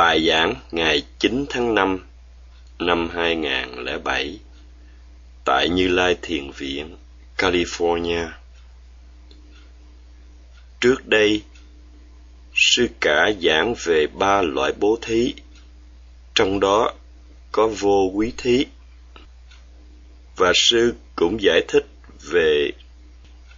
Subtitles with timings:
[0.00, 1.98] Bài giảng ngày 9 tháng 5
[2.78, 4.38] năm 2007
[5.44, 6.96] tại Như Lai Thiền Viện,
[7.38, 8.28] California.
[10.80, 11.42] Trước đây,
[12.54, 15.34] sư cả giảng về ba loại bố thí,
[16.34, 16.92] trong đó
[17.52, 18.66] có vô quý thí.
[20.36, 21.86] Và sư cũng giải thích
[22.30, 22.70] về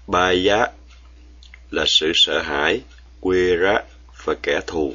[0.07, 0.67] ba giá
[1.71, 2.81] là sự sợ hãi,
[3.21, 3.85] quê rác
[4.25, 4.95] và kẻ thù.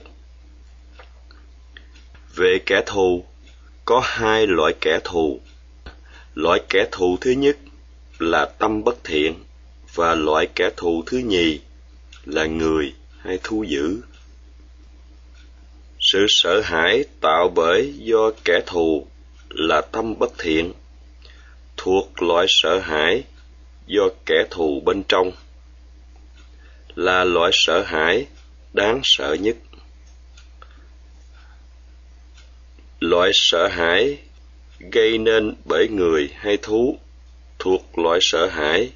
[2.37, 3.25] Về kẻ thù,
[3.85, 5.39] có hai loại kẻ thù.
[6.35, 7.57] Loại kẻ thù thứ nhất
[8.19, 9.43] là tâm bất thiện
[9.93, 11.59] và loại kẻ thù thứ nhì
[12.25, 14.01] là người hay thu dữ.
[15.99, 19.07] Sự sợ hãi tạo bởi do kẻ thù
[19.49, 20.73] là tâm bất thiện,
[21.77, 23.23] thuộc loại sợ hãi
[23.87, 25.31] do kẻ thù bên trong,
[26.95, 28.25] là loại sợ hãi
[28.73, 29.55] đáng sợ nhất.
[32.99, 34.17] Loại sợ hãi
[34.79, 36.97] gây nên bởi người hay thú
[37.59, 38.89] thuộc loại sợ hãi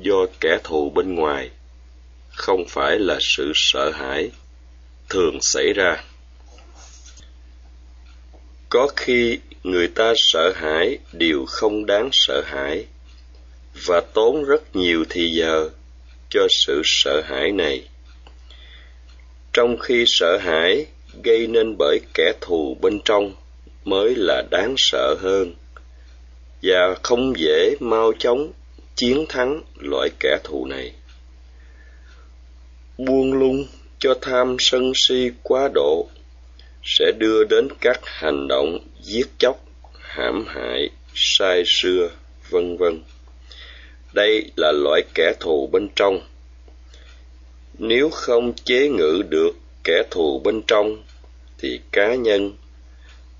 [0.00, 1.50] do kẻ thù bên ngoài,
[2.30, 4.30] không phải là sự sợ hãi
[5.08, 6.04] thường xảy ra.
[8.68, 12.86] Có khi người ta sợ hãi điều không đáng sợ hãi
[13.86, 15.70] và tốn rất nhiều thì giờ
[16.30, 17.88] cho sự sợ hãi này.
[19.52, 20.86] Trong khi sợ hãi
[21.22, 23.34] gây nên bởi kẻ thù bên trong
[23.88, 25.54] mới là đáng sợ hơn.
[26.62, 28.52] Và không dễ mau chóng
[28.96, 30.92] chiến thắng loại kẻ thù này.
[32.98, 33.66] Buông lung
[33.98, 36.08] cho tham sân si quá độ
[36.82, 39.64] sẽ đưa đến các hành động giết chóc,
[40.00, 42.08] hãm hại, sai xưa
[42.50, 43.02] vân vân.
[44.12, 46.20] Đây là loại kẻ thù bên trong.
[47.78, 49.52] Nếu không chế ngự được
[49.84, 51.02] kẻ thù bên trong,
[51.58, 52.52] thì cá nhân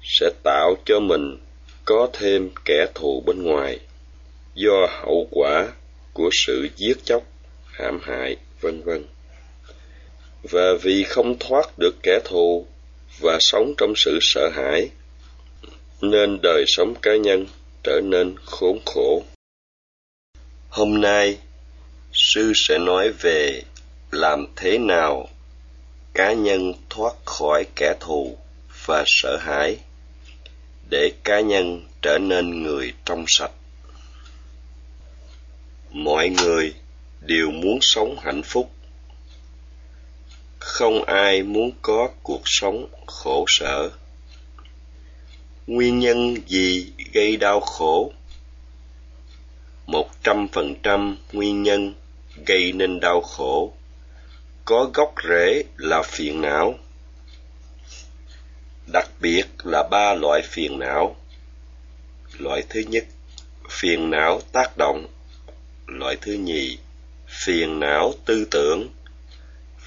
[0.02, 1.38] sẽ tạo cho mình
[1.84, 3.78] có thêm kẻ thù bên ngoài
[4.54, 5.72] do hậu quả
[6.12, 7.22] của sự giết chóc,
[7.72, 9.04] hãm hại, vân vân.
[10.42, 12.66] Và vì không thoát được kẻ thù
[13.20, 14.90] và sống trong sự sợ hãi,
[16.00, 17.46] nên đời sống cá nhân
[17.84, 19.22] trở nên khốn khổ.
[20.68, 21.38] Hôm nay,
[22.12, 23.62] sư sẽ nói về
[24.10, 25.28] làm thế nào
[26.14, 28.38] cá nhân thoát khỏi kẻ thù
[28.86, 29.76] và sợ hãi
[30.90, 33.52] để cá nhân trở nên người trong sạch.
[35.90, 36.74] Mọi người
[37.20, 38.70] đều muốn sống hạnh phúc.
[40.58, 43.90] Không ai muốn có cuộc sống khổ sở.
[45.66, 48.12] Nguyên nhân gì gây đau khổ?
[49.86, 51.94] Một trăm phần trăm nguyên nhân
[52.46, 53.72] gây nên đau khổ.
[54.64, 56.78] Có gốc rễ là phiền não
[58.92, 61.16] đặc biệt là ba loại phiền não.
[62.38, 63.04] Loại thứ nhất,
[63.70, 65.06] phiền não tác động.
[65.86, 66.78] Loại thứ nhì,
[67.28, 68.88] phiền não tư tưởng.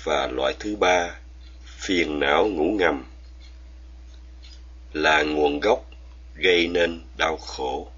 [0.03, 1.15] Và loại thứ ba,
[1.65, 3.05] phiền não ngủ ngầm.
[4.93, 5.85] Là nguồn gốc
[6.35, 7.91] gây nên đau khổ.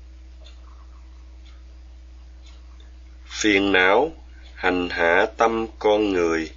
[3.27, 4.11] Phiền não
[4.55, 6.51] hành hạ tâm con người,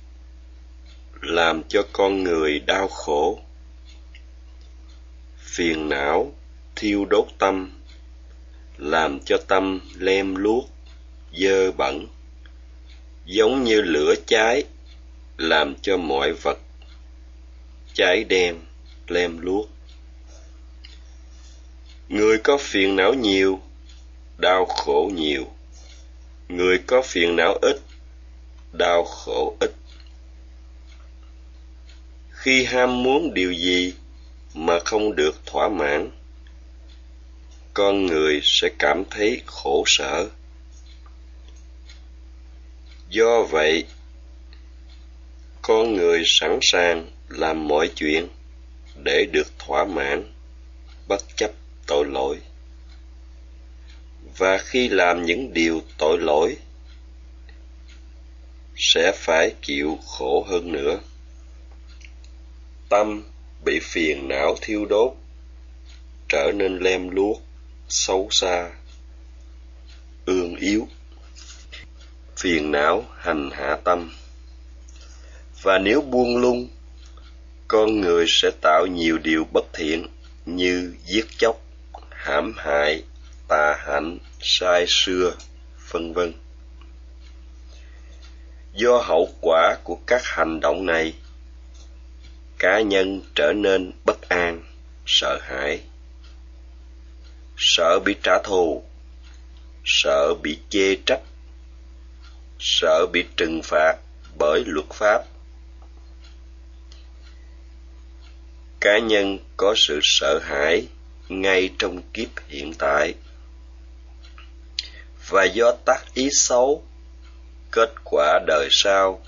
[1.20, 3.45] làm cho con người đau khổ
[5.56, 6.32] phiền não,
[6.76, 7.70] thiêu đốt tâm,
[8.78, 10.64] làm cho tâm lem luốc,
[11.32, 12.06] dơ bẩn,
[13.24, 14.64] giống như lửa cháy,
[15.36, 16.58] làm cho mọi vật
[17.94, 18.60] cháy đen,
[19.08, 19.68] lem luốc.
[22.08, 23.60] Người có phiền não nhiều,
[24.38, 25.46] đau khổ nhiều.
[26.48, 27.80] Người có phiền não ít,
[28.72, 29.72] đau khổ ít.
[32.30, 33.94] Khi ham muốn điều gì
[34.56, 36.10] mà không được thỏa mãn.
[37.74, 40.28] Con người sẽ cảm thấy khổ sở.
[43.08, 43.84] Do vậy,
[45.62, 48.28] con người sẵn sàng làm mọi chuyện
[49.04, 50.32] để được thỏa mãn,
[51.08, 51.50] bất chấp
[51.86, 52.38] tội lỗi.
[54.36, 56.56] Và khi làm những điều tội lỗi,
[58.76, 60.98] sẽ phải chịu khổ hơn nữa.
[62.88, 63.22] Tâm
[63.66, 65.12] bị phiền não thiêu đốt,
[66.28, 67.42] trở nên lem luốc,
[67.88, 68.70] xấu xa,
[70.26, 70.88] ương yếu.
[72.36, 74.12] Phiền não hành hạ tâm.
[75.62, 76.68] Và nếu buông lung,
[77.68, 80.06] con người sẽ tạo nhiều điều bất thiện
[80.44, 81.56] như giết chóc,
[82.10, 83.02] hãm hại,
[83.48, 85.34] tà hạnh, sai xưa
[85.90, 86.32] vân vân.
[88.74, 91.14] Do hậu quả của các hành động này
[92.58, 94.62] cá nhân trở nên bất an,
[95.06, 95.80] sợ hãi.
[97.56, 98.84] Sợ bị trả thù,
[99.84, 101.20] sợ bị chê trách.
[102.58, 103.96] Sợ bị trừng phạt
[104.38, 105.24] bởi luật pháp.
[108.80, 110.86] Cá nhân có sự sợ hãi
[111.28, 113.14] ngay trong kiếp hiện tại.
[115.28, 116.84] Và do tác ý xấu,
[117.70, 119.22] kết quả đời sau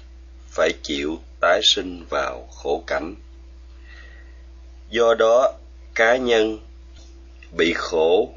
[0.59, 3.15] phải chịu tái sinh vào khổ cảnh.
[4.91, 5.53] Do đó,
[5.95, 6.59] cá nhân
[7.57, 8.33] bị khổ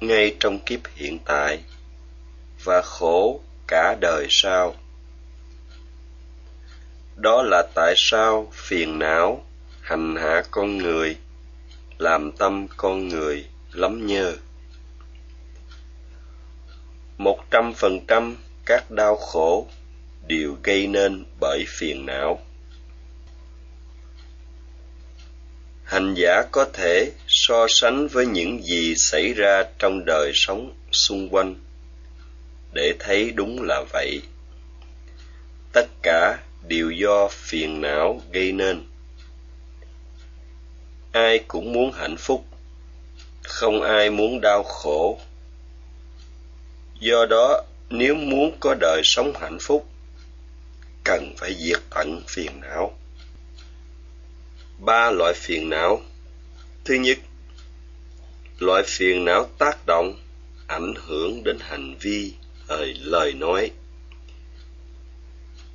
[0.00, 1.58] ngay trong kiếp hiện tại
[2.64, 4.74] và khổ cả đời sau.
[7.16, 9.44] Đó là tại sao phiền não
[9.80, 11.16] hành hạ con người,
[11.98, 14.36] làm tâm con người lắm nhơ.
[17.18, 19.66] Một trăm phần trăm các đau khổ
[20.30, 22.40] đều gây nên bởi phiền não.
[25.84, 31.28] Hành giả có thể so sánh với những gì xảy ra trong đời sống xung
[31.28, 31.54] quanh
[32.72, 34.22] để thấy đúng là vậy.
[35.72, 36.38] Tất cả
[36.68, 38.86] đều do phiền não gây nên.
[41.12, 42.44] Ai cũng muốn hạnh phúc,
[43.42, 45.18] không ai muốn đau khổ.
[47.00, 49.86] Do đó, nếu muốn có đời sống hạnh phúc
[51.10, 52.98] cần phải diệt tận phiền não.
[54.78, 56.02] Ba loại phiền não.
[56.84, 57.18] Thứ nhất,
[58.58, 60.18] loại phiền não tác động,
[60.66, 62.34] ảnh hưởng đến hành vi,
[62.68, 63.70] lời lời nói.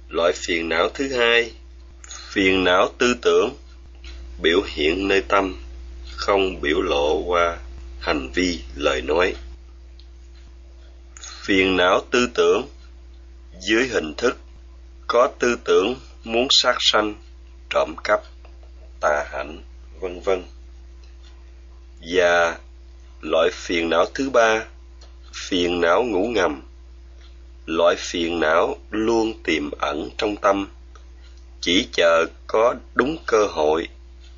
[0.10, 1.52] Loại phiền não thứ hai,
[2.08, 3.50] phiền não tư tưởng,
[4.42, 5.64] biểu hiện nơi tâm,
[6.16, 7.58] không biểu lộ qua
[8.00, 9.36] hành vi, lời nói.
[11.46, 12.68] Phiền não tư tưởng,
[13.62, 14.38] dưới hình thức
[15.08, 17.16] có tư tưởng muốn sát sanh,
[17.70, 18.22] trộm cắp,
[19.02, 19.62] tà hạnh
[20.00, 20.44] vân vân.
[22.02, 22.58] Và
[23.22, 24.66] loại phiền não thứ ba,
[25.34, 26.62] phiền não ngủ ngầm.
[27.66, 30.68] Loại phiền não luôn tiềm ẩn trong tâm.
[31.62, 33.88] Chỉ chờ có đúng cơ hội,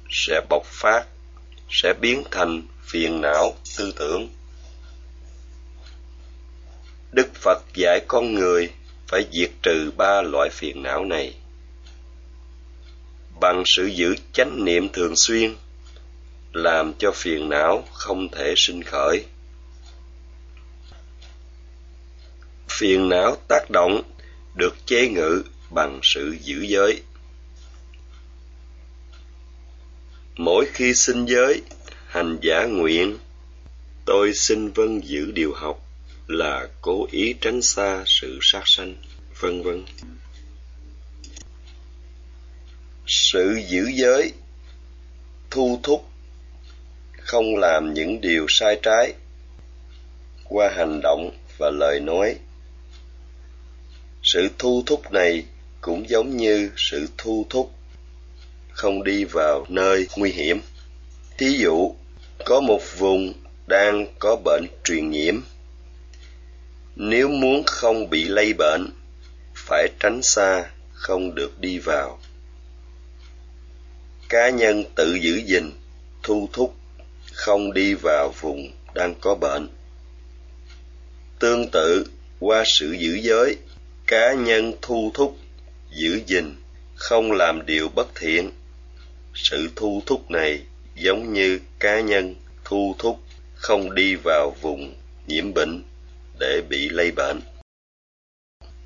[0.10, 1.06] sẽ bộc phát,
[1.70, 4.30] sẽ biến thành phiền não tư tưởng.
[7.12, 8.70] Đức phật dạy con người
[9.08, 11.36] phải diệt trừ ba loại phiền não này.
[13.40, 15.56] Bằng sự giữ chánh niệm thường xuyên,
[16.54, 19.26] làm cho phiền não không thể sinh khởi.
[22.70, 24.02] Phiền não tác động
[24.56, 27.02] được chế ngự bằng sự giữ giới.
[30.36, 31.62] Mỗi khi sinh giới,
[32.08, 33.18] hành giả nguyện,
[34.06, 35.87] tôi xin vâng giữ điều học
[36.28, 38.96] là cố ý tránh xa sự sát sanh,
[39.40, 39.86] vân vân.
[43.08, 44.32] Sự giữ giới,
[45.52, 46.10] thu thúc,
[47.18, 49.14] không làm những điều sai trái,
[50.44, 52.36] qua hành động và lời nói.
[54.24, 55.46] Sự thu thúc này
[55.82, 57.72] cũng giống như sự thu thúc
[58.78, 60.62] không đi vào nơi nguy hiểm.
[61.38, 61.96] Thí dụ,
[62.46, 63.34] có một vùng
[63.68, 65.42] đang có bệnh truyền nhiễm
[67.00, 68.90] nếu muốn không bị lây bệnh,
[69.56, 72.20] phải tránh xa, không được đi vào.
[74.30, 75.72] Cá nhân tự giữ gìn,
[76.24, 76.76] thu thúc,
[77.34, 79.68] không đi vào vùng đang có bệnh.
[81.40, 82.08] Tương tự,
[82.40, 83.56] qua sự giữ giới,
[84.08, 85.38] cá nhân thu thúc,
[85.92, 86.56] giữ gìn,
[86.96, 88.52] không làm điều bất thiện.
[89.34, 90.62] Sự thu thúc này
[90.96, 92.36] giống như cá nhân
[92.66, 93.20] thu thúc,
[93.56, 94.96] không đi vào vùng
[95.28, 95.84] nhiễm bệnh
[96.40, 97.42] để bị lây bệnh.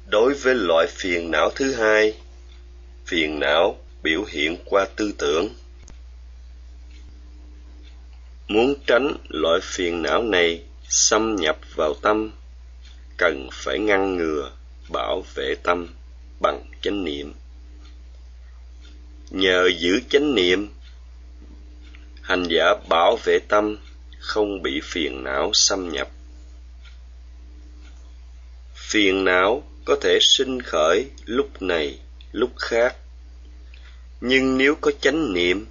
[0.08, 2.13] Đối với loại phiền não thứ hai,
[3.05, 5.50] phiền não biểu hiện qua tư tưởng.
[8.48, 12.31] Muốn tránh loại phiền não này xâm nhập vào tâm,
[13.17, 14.51] cần phải ngăn ngừa,
[14.89, 15.88] bảo vệ tâm
[16.39, 17.34] bằng chánh niệm.
[19.29, 20.70] Nhờ giữ chánh niệm,
[22.22, 23.77] hành giả bảo vệ tâm
[24.20, 26.08] không bị phiền não xâm nhập
[28.92, 32.00] phiền não có thể sinh khởi lúc này,
[32.32, 32.96] lúc khác.
[34.22, 35.68] Nhưng nếu có chánh niệm,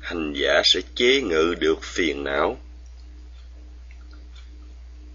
[0.00, 2.60] hành giả sẽ chế ngự được phiền não.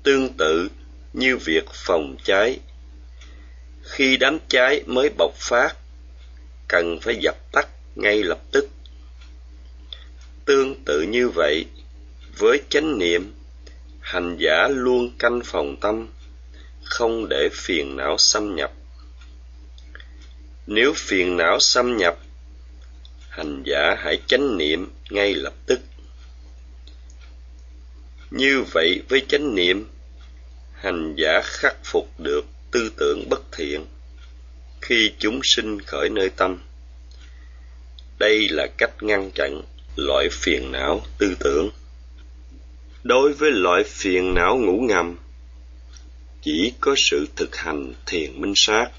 [0.03, 0.69] Tương tự
[1.13, 2.59] như việc phòng cháy.
[3.83, 5.75] Khi đám cháy mới bộc phát,
[6.67, 8.69] cần phải dập tắt ngay lập tức.
[10.45, 11.65] Tương tự như vậy,
[12.37, 13.33] với chánh niệm,
[13.99, 16.07] hành giả luôn canh phòng tâm
[16.89, 18.71] không để phiền não xâm nhập.
[20.67, 22.17] Nếu phiền não xâm nhập,
[23.29, 25.79] hành giả hãy chánh niệm ngay lập tức.
[28.31, 29.89] Như vậy với chánh niệm,
[30.73, 33.85] hành giả khắc phục được tư tưởng bất thiện
[34.81, 36.57] khi chúng sinh khởi nơi tâm.
[38.19, 39.61] Đây là cách ngăn chặn
[39.95, 41.69] loại phiền não tư tưởng.
[43.03, 45.17] Đối với loại phiền não ngủ ngầm
[46.49, 48.89] chỉ có sự thực hành thiền minh sát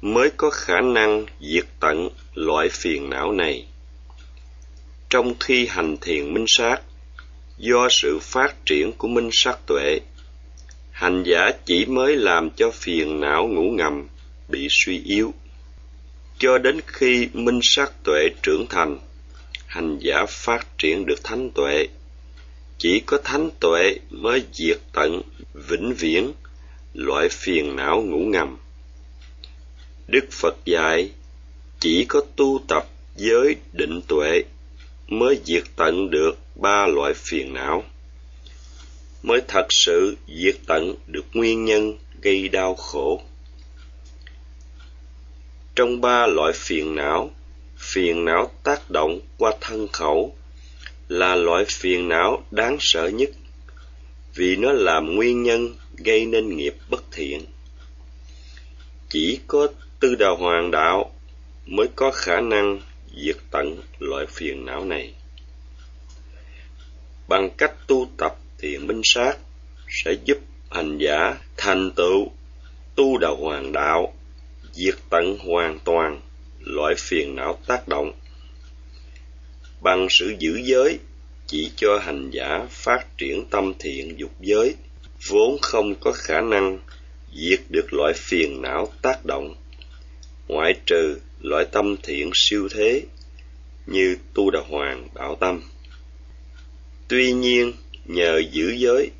[0.00, 3.66] mới có khả năng diệt tận loại phiền não này.
[5.10, 6.80] Trong khi hành thiền minh sát,
[7.58, 10.00] do sự phát triển của minh sát tuệ,
[10.90, 14.08] hành giả chỉ mới làm cho phiền não ngủ ngầm
[14.48, 15.34] bị suy yếu.
[16.38, 18.98] Cho đến khi minh sát tuệ trưởng thành,
[19.66, 21.86] hành giả phát triển được thánh tuệ,
[22.78, 25.22] chỉ có thánh tuệ mới diệt tận
[25.54, 26.32] vĩnh viễn
[26.94, 28.58] loại phiền não ngủ ngầm.
[30.08, 31.10] Đức phật dạy,
[31.80, 34.42] chỉ có tu tập giới định tuệ
[35.08, 37.84] mới diệt tận được ba loại phiền não,
[39.22, 43.22] mới thật sự diệt tận được nguyên nhân gây đau khổ.
[45.74, 47.30] Trong ba loại phiền não
[47.78, 50.36] phiền não tác động qua thân khẩu
[51.08, 53.30] là loại phiền não đáng sợ nhất,
[54.34, 57.44] vì nó làm nguyên nhân gây nên nghiệp bất thiện.
[59.08, 59.68] Chỉ có
[60.00, 61.12] tư đà hoàng đạo
[61.66, 62.80] mới có khả năng
[63.16, 65.14] diệt tận loại phiền não này.
[67.28, 69.38] Bằng cách tu tập thiện minh sát
[69.88, 70.38] sẽ giúp
[70.70, 72.32] hành giả thành tựu
[72.94, 74.14] tu đà hoàng đạo,
[74.72, 76.20] diệt tận hoàn toàn
[76.60, 78.12] loại phiền não tác động.
[79.80, 80.98] Bằng sự giữ giới
[81.46, 84.74] chỉ cho hành giả phát triển tâm thiện dục giới
[85.26, 86.78] vốn không có khả năng
[87.34, 89.54] diệt được loại phiền não tác động.
[90.48, 93.02] Ngoại trừ loại tâm thiện siêu thế
[93.86, 95.62] như tu đà hoàng đạo tâm.
[97.08, 97.72] Tuy nhiên,
[98.04, 99.10] nhờ giữ giới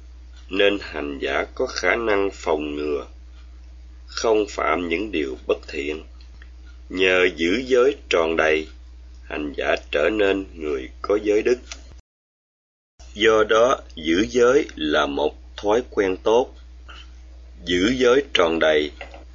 [0.50, 3.06] nên hành giả có khả năng phòng ngừa,
[4.06, 6.04] không phạm những điều bất thiện.
[6.88, 8.68] Nhờ giữ giới tròn đầy,
[9.25, 11.59] hành giả trở nên người có giới đức.
[13.14, 16.54] Do đó, giữ giới là một thói quen tốt,
[17.64, 18.90] giữ giới tròn đầy,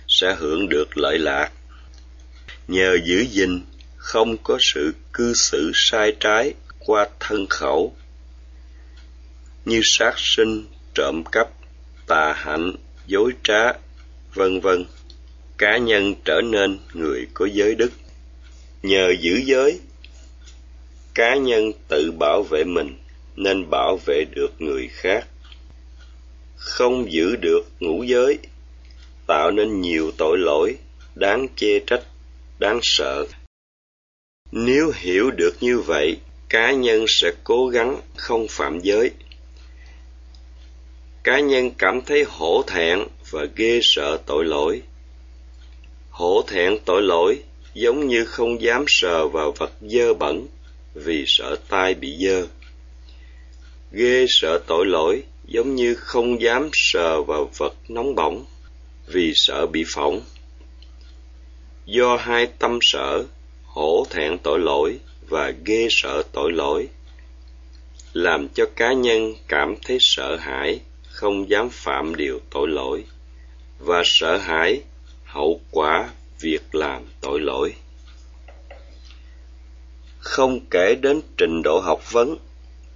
[0.08, 1.52] sẽ hưởng được lợi lạc.
[2.68, 3.62] Nhờ giữ gìn,
[3.96, 7.96] không có sự cư xử sai trái qua thân khẩu.
[9.66, 10.66] Như sát sinh,
[10.96, 11.48] trộm cắp,
[12.08, 12.76] tà hạnh,
[13.08, 13.74] dối trá,
[14.34, 14.86] vân vân,
[15.58, 17.92] cá nhân trở nên người có giới đức.
[18.84, 19.80] Nhờ giữ giới,
[21.14, 22.98] cá nhân tự bảo vệ mình
[23.36, 25.28] nên bảo vệ được người khác
[26.58, 28.38] không giữ được ngũ giới,
[29.28, 30.76] tạo nên nhiều tội lỗi,
[31.16, 32.04] đáng chê trách,
[32.60, 33.26] đáng sợ.
[34.52, 36.18] Nếu hiểu được như vậy,
[36.50, 39.12] cá nhân sẽ cố gắng không phạm giới.
[41.24, 43.00] Cá nhân cảm thấy hổ thẹn
[43.30, 44.82] và ghê sợ tội lỗi.
[46.10, 47.40] Hổ thẹn tội lỗi
[47.74, 50.48] giống như không dám sờ vào vật dơ bẩn
[50.94, 52.48] vì sợ tai bị dơ.
[53.92, 58.46] Ghê sợ tội lỗi giống như không dám sờ vào vật nóng bỏng
[59.08, 60.22] vì sợ bị phỏng.
[61.86, 63.24] Do hai tâm sở
[63.66, 65.00] hổ thẹn tội lỗi
[65.30, 66.88] và ghê sợ tội lỗi,
[68.14, 73.04] làm cho cá nhân cảm thấy sợ hãi, không dám phạm điều tội lỗi
[73.80, 74.82] và sợ hãi
[75.26, 77.74] hậu quả việc làm tội lỗi.
[80.20, 82.38] Không kể đến trình độ học vấn,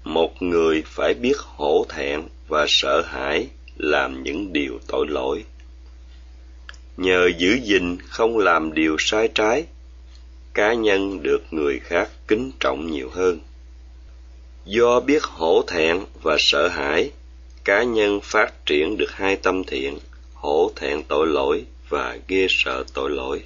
[0.03, 5.43] một người phải biết hổ thẹn và sợ hãi làm những điều tội lỗi.
[6.97, 9.63] Nhờ giữ gìn không làm điều sai trái,
[10.53, 13.39] cá nhân được người khác kính trọng nhiều hơn.
[14.65, 17.11] Do biết hổ thẹn và sợ hãi,
[17.63, 19.99] cá nhân phát triển được hai tâm thiện,
[20.33, 23.43] hổ thẹn tội lỗi và ghê sợ tội lỗi.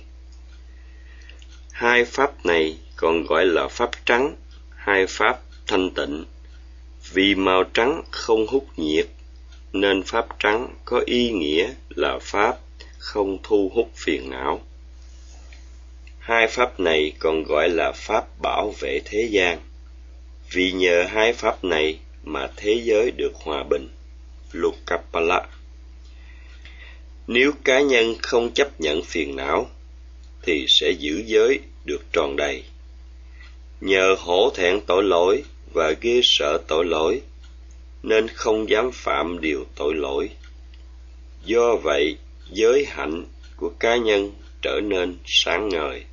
[1.71, 4.35] Hai pháp này còn gọi là pháp trắng,
[4.75, 6.25] hai pháp thanh tịnh
[7.13, 9.07] vì màu trắng không hút nhiệt,
[9.73, 12.57] nên pháp trắng có ý nghĩa là pháp
[12.97, 14.61] không thu hút phiền não.
[16.19, 19.59] Hai pháp này còn gọi là pháp bảo vệ thế gian.
[20.51, 23.89] Vì nhờ hai pháp này mà thế giới được hòa bình.
[24.51, 25.45] Lukapala
[27.27, 29.69] nếu cá nhân không chấp nhận phiền não,
[30.43, 32.63] thì sẽ giữ giới được tròn đầy.
[33.81, 35.43] Nhờ hổ thẹn tội lỗi
[35.75, 37.21] và ghê sợ tội lỗi,
[38.03, 40.29] nên không dám phạm điều tội lỗi.
[41.45, 42.17] Do vậy,
[42.51, 46.03] giới hạnh của cá nhân trở nên sáng ngời.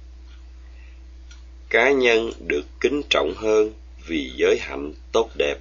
[1.70, 3.72] Cá nhân được kính trọng hơn
[4.06, 5.56] vì giới hạnh tốt đẹp.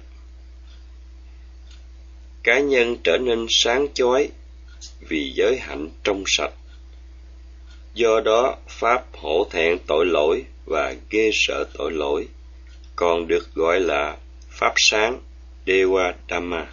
[2.42, 4.28] Cá nhân trở nên sáng chói
[5.00, 6.52] vì giới hạnh trong sạch.
[7.94, 12.28] Do đó, pháp hổ thẹn tội lỗi và ghê sợ tội lỗi
[12.96, 14.16] còn được gọi là
[14.50, 15.20] pháp sáng
[15.66, 16.66] dewa dhamma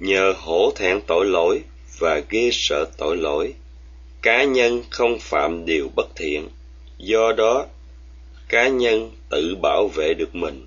[0.00, 1.62] nhờ hổ thẹn tội lỗi
[1.98, 3.54] và ghê sợ tội lỗi,
[4.22, 6.48] cá nhân không phạm điều bất thiện.
[6.98, 7.66] Do đó,
[8.48, 10.66] cá nhân tự bảo vệ được mình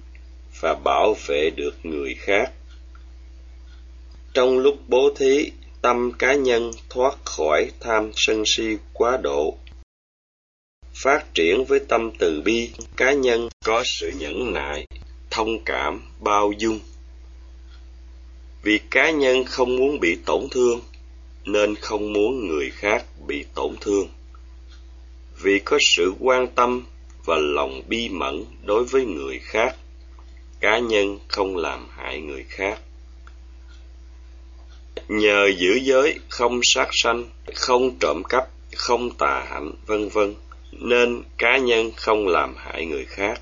[0.60, 2.52] và bảo vệ được người khác.
[4.34, 5.52] Trong lúc bố thí,
[5.82, 9.58] tâm cá nhân thoát khỏi tham sân si quá độ
[10.94, 14.88] phát triển với tâm từ bi, cá nhân có sự nhẫn nại,
[15.30, 16.80] thông cảm, bao dung.
[18.64, 20.82] Vì cá nhân không muốn bị tổn thương,
[21.46, 24.08] nên không muốn người khác bị tổn thương.
[25.42, 26.86] Vì có sự quan tâm
[27.26, 29.76] và lòng bi mẫn đối với người khác,
[30.60, 32.80] cá nhân không làm hại người khác.
[35.08, 40.36] Nhờ giữ giới không sát sanh, không trộm cắp, không tà hạnh, vân vân
[40.80, 43.42] nên cá nhân không làm hại người khác.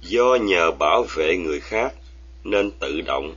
[0.00, 1.94] Do nhờ bảo vệ người khác
[2.44, 3.34] nên tự động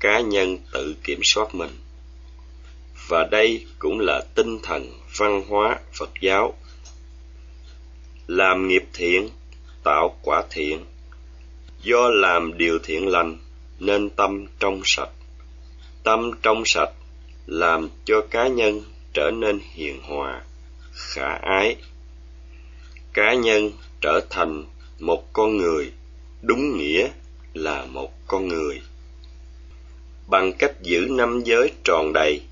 [0.00, 1.70] cá nhân tự kiểm soát mình.
[3.08, 6.54] Và đây cũng là tinh thần văn hóa phật giáo.
[8.26, 9.28] Làm nghiệp thiện,
[9.84, 10.84] tạo quả thiện.
[11.82, 13.38] Do làm điều thiện lành
[13.78, 15.10] nên tâm trong sạch.
[16.02, 16.90] Tâm trong sạch
[17.46, 18.82] làm cho cá nhân
[19.14, 20.42] trở nên hiền hòa,
[20.92, 21.76] khả ái
[23.12, 24.64] cá nhân trở thành
[24.98, 25.92] một con người,
[26.42, 27.08] đúng nghĩa
[27.54, 28.80] là một con người.
[30.26, 32.42] Bằng cách giữ năm giới tròn đầy,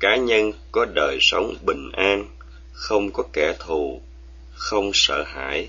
[0.00, 2.26] cá nhân có đời sống bình an,
[2.72, 4.00] không có kẻ thù,
[4.52, 5.68] không sợ hãi.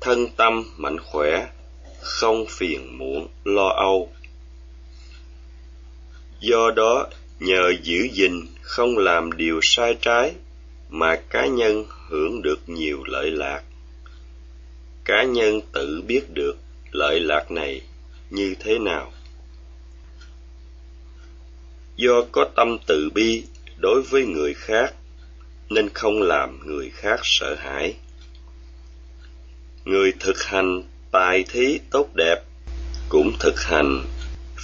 [0.00, 1.48] Thân tâm mạnh khỏe,
[2.00, 4.12] không phiền muộn, lo âu.
[6.40, 7.06] Do đó,
[7.40, 10.32] nhờ giữ gìn không làm điều sai trái
[10.90, 13.62] mà cá nhân hưởng được nhiều lợi lạc.
[15.04, 16.56] Cá nhân tự biết được
[16.90, 17.82] lợi lạc này
[18.30, 19.12] như thế nào.
[21.96, 23.44] Do có tâm từ bi
[23.76, 24.94] đối với người khác,
[25.68, 27.94] nên không làm người khác sợ hãi.
[29.84, 32.42] Người thực hành tài thí tốt đẹp
[33.08, 34.04] cũng thực hành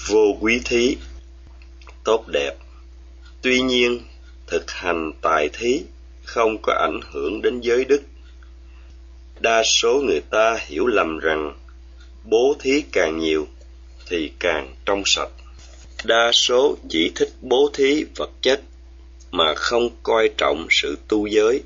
[0.09, 0.97] vô quý thí
[2.05, 2.55] tốt đẹp.
[3.43, 4.01] Tuy nhiên,
[4.47, 5.83] thực hành tài thí
[6.27, 8.03] không có ảnh hưởng đến giới đức.
[9.41, 11.55] Đa số người ta hiểu lầm rằng
[12.25, 13.47] bố thí càng nhiều
[14.09, 15.31] thì càng trong sạch.
[16.05, 18.61] Đa số chỉ thích bố thí vật chất
[19.31, 21.63] mà không coi trọng sự tu giới,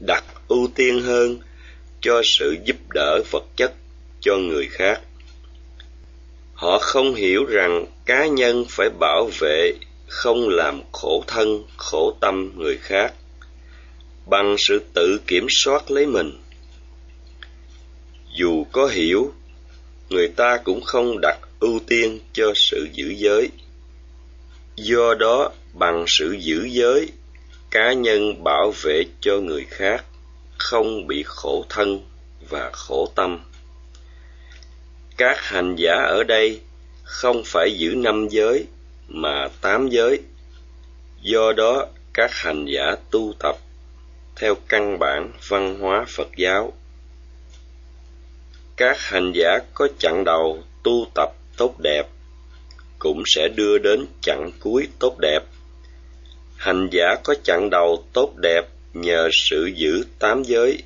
[0.00, 1.38] đặt ưu tiên hơn
[2.00, 3.72] cho sự giúp đỡ vật chất
[4.20, 5.00] cho người khác.
[6.54, 9.72] Họ không hiểu rằng cá nhân phải bảo vệ
[10.06, 13.14] không làm khổ thân, khổ tâm người khác
[14.30, 16.32] bằng sự tự kiểm soát lấy mình.
[18.36, 19.32] Dù có hiểu,
[20.08, 23.48] người ta cũng không đặt ưu tiên cho sự giữ giới.
[24.76, 27.08] Do đó, bằng sự giữ giới,
[27.70, 30.04] cá nhân bảo vệ cho người khác
[30.58, 32.00] không bị khổ thân
[32.48, 33.40] và khổ tâm.
[35.16, 36.60] Các hành giả ở đây
[37.02, 38.64] không phải giữ năm giới,
[39.08, 40.18] mà tám giới.
[41.22, 43.56] Do đó, các hành giả tu tập
[44.40, 46.72] theo căn bản văn hóa phật giáo.
[48.76, 52.06] Các hành giả có chặng đầu tu tập tốt đẹp
[52.98, 55.40] cũng sẽ đưa đến chặng cuối tốt đẹp.
[56.56, 58.62] Hành giả có chặng đầu tốt đẹp
[58.94, 60.82] nhờ sự giữ tám giới.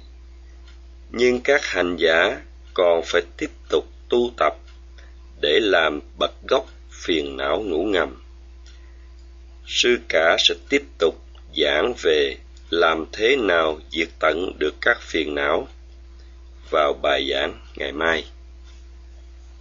[1.10, 2.40] Nhưng các hành giả
[2.74, 4.56] còn phải tiếp tục tu tập
[5.40, 8.22] để làm bật gốc phiền não ngủ ngầm.
[9.66, 11.14] Sư cả sẽ tiếp tục
[11.56, 12.36] giảng về
[12.74, 15.68] làm thế nào diệt tận được các phiền não?
[16.70, 18.24] Vào bài giảng ngày mai.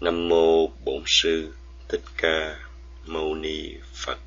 [0.02, 1.54] Nam mô bổn sư
[1.90, 2.60] thích ca
[3.06, 4.18] mâu ni phật.